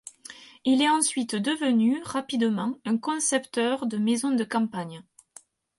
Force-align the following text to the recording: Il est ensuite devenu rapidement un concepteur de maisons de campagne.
Il 0.65 0.81
est 0.81 0.89
ensuite 0.89 1.35
devenu 1.35 2.01
rapidement 2.03 2.73
un 2.85 2.97
concepteur 2.97 3.85
de 3.85 3.97
maisons 3.97 4.31
de 4.33 4.43
campagne. 4.43 5.03